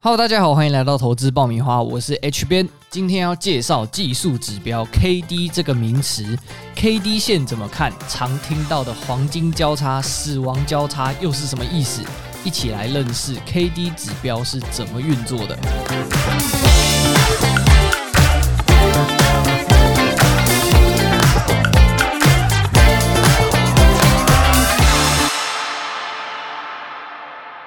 [0.00, 6.38] Hello，大家好，欢迎来到投资爆米花，我是 H 编，今天要介绍技术指标 KD 这个名词
[6.76, 7.92] ，KD 线怎么看？
[8.08, 12.00] 常听到的黄金交叉、死亡交叉又是什么意思？
[12.44, 15.58] 一起来认识 KD 指标是怎么运作的。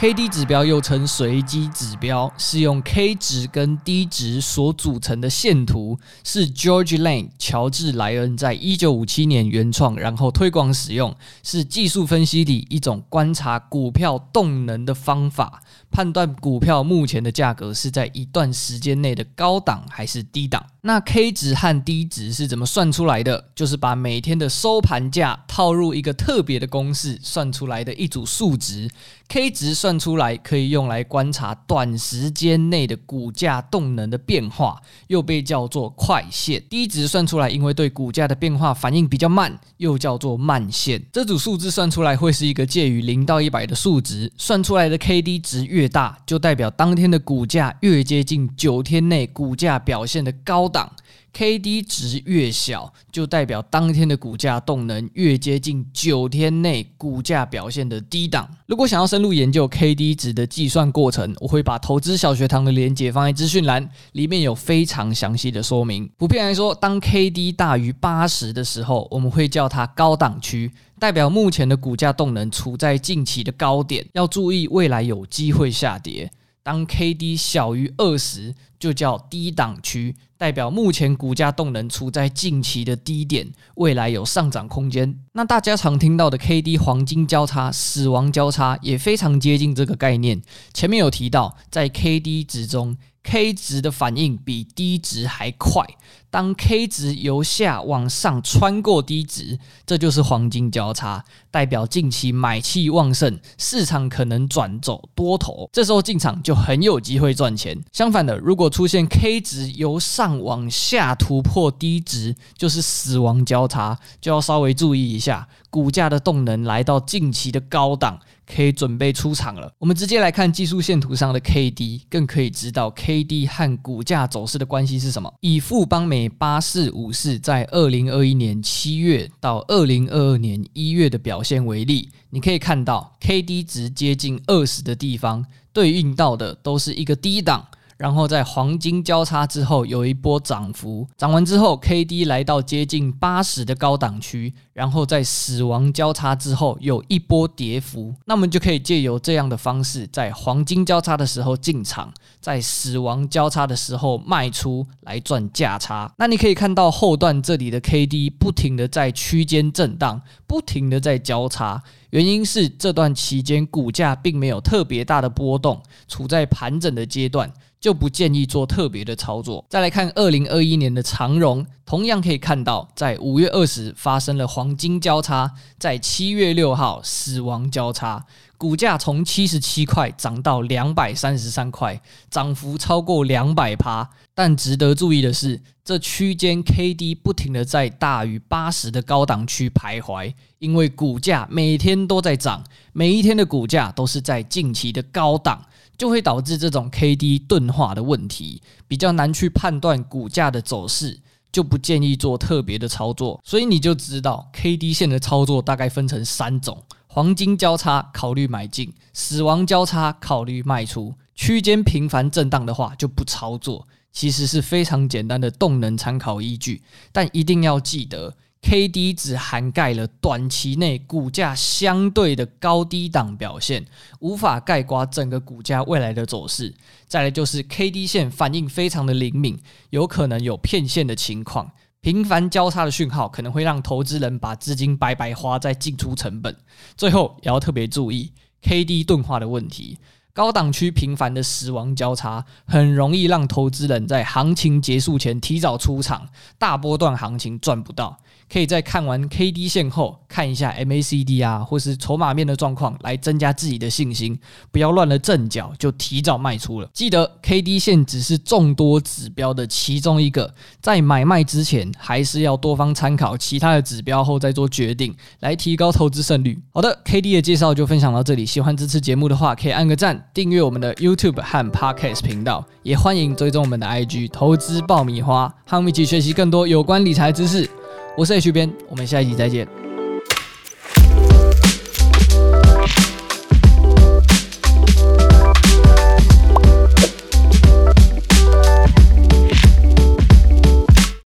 [0.00, 15.60] K D 指标又称随机指标，是用 K 值跟 D 值所组成的线图，是 George Lane 乔治莱恩在一九五七年原创，然后推广使用，是技术分析里一种观察股票动能的方法。
[15.90, 20.64] 判断股票目前的价格是在一段时间内的高档还是低档。
[20.82, 23.44] 那 K 值和 D 值是怎么算出来的？
[23.54, 28.88] 就是把每天的收盘价套入一个特别的公式算出来的一组数值。
[29.28, 36.62] K 值算出来可以用来观察短时间内的股价动能的变化，又被叫做快线。
[36.70, 41.02] D 值算出来，因为对股价的变化反应比较慢，又叫做慢线。
[41.12, 50.92] 这组数字算出来会是一个介于零到一百的数值，算出来的 KD 值越大，就代表当天的股价越接近九天内股价表现的高档
[51.32, 58.48] ；KD 值越小，就代表当天的股价动能越接近九天内股价表现的低档。
[58.66, 66.08] 如果想要深入研究 KD 值的计算过程，我会把投资小学堂的连接放在资讯栏，里面有非常详细的说明。
[66.16, 70.70] 普遍来说，当 KD 大于八十的时候，我们会叫它高档区。
[70.98, 76.28] 代表目前的股价动能处在近期的高点，要注意未来有机会下跌。
[76.68, 85.18] 当 KD 小于二十，就叫低档区，代表目前股价动能处在近期的低点，未来有上涨空间。
[85.32, 90.42] 那大家常听到的 KD 黄金交叉、死亡交叉也非常接近这个概念。
[90.74, 92.98] 前面有提到，在 KD 值中。
[93.24, 95.84] K 值的反应比 D 值还快。
[96.30, 107.78] 当 K 值由下往上穿过低值，这就是黄金交叉，代表近期买气旺盛，市场可能转走多头，这时候进场就很有机会赚钱。
[107.92, 118.18] 相反的，如果出现 K 值由上往下突破低值，就是死亡交叉，就要稍微注意一下，股价的动能来到近期的高档。
[118.50, 119.70] 可以准备出场了。
[119.78, 125.30] 我们直接来看技术线图上的 KD，更可以知道 KD 和股价走势的关系是什么。
[125.40, 137.66] 以富邦美以八四五四在二零二一年七月到二零二二年一月的表现为例，你可以看到 KD 值接近二十的地方，对应到的都是一个低档。
[137.98, 156.08] 然后在黄金交叉之后有一波涨幅，涨完之后 KD 来到接近八十的高档区，然后在死亡交叉之后有一波跌幅，那么就可以借由这样的方式，在黄金交叉的时候进场，在死亡交叉的时候卖出来赚价差。
[156.18, 167.52] 那你可以看到后段这里的 KD 不停的在区间震荡，不停的在交叉，原因是这段期间股价并没有特别大的波动，处在盘整的阶段。
[167.80, 169.64] 就不建议做特别的操作。
[169.68, 178.24] 再来看二零二一年的长荣，同样可以看到，在五月二十发生了黄金交叉，在七月六号死亡交叉，
[178.58, 181.98] 股价从七十七块涨到两百三十三块，
[182.28, 184.10] 涨幅超过两百趴。
[184.34, 195.64] 但值得注意的是，这区间 KD 不停的在大于八十的高档区徘徊，因为股价每天都在涨，每一天的股价都是在近期的高档。
[195.96, 201.18] 就会导致这种 KD 钝化的问题，比较难去判断股价的走势，
[201.50, 203.40] 就不建议做特别的操作。
[203.42, 213.88] 所以你就知道 KD 线的操作大概分成三种：黄金交叉考虑买进，死亡交叉考虑卖出，区间频繁震荡的话就不操作。
[214.10, 216.82] 其实是非常简单的动能参考依据，
[217.12, 218.34] 但一定要记得。
[218.60, 223.86] KD 只涵盖了短期内股价相对的高低档表现，
[224.18, 226.74] 无法概括整个股价未来的走势。
[227.06, 229.56] 再来就是 KD 线反应非常的灵敏，
[229.90, 236.56] 有可能有骗线的情况，频繁交叉的讯号可能会让投资人把资金白白花在进出成本。
[236.96, 239.98] 最后也要特别注意 KD 钝化的问题。
[240.38, 248.16] 高档区频繁的死亡交叉，很容易让投资人在行情结束前提早出场，大波段行情赚不到。
[248.50, 254.38] 可以在看完 KD 线后，看一下 MACD 啊，或是筹码面的状况，来增加自己的信心，
[254.70, 256.88] 不要乱了阵脚就提早卖出了。
[256.94, 266.58] 记得 KD 线只是众多指标的其中一个，在买卖之前，还是要多方参考其他的指标后再做决定，来提高投资胜率。
[266.72, 270.27] 好的，KD 的介绍就分享到这里，喜欢这次节目的话，可以按个赞。
[270.34, 277.68] 订阅我们的 YouTube 和 Podcast 频道，也欢迎追踪我们的 IG 投资爆米花，和我们一起学习更多有关理财知识。
[278.16, 279.87] 我是 H 编，我们下一集再见。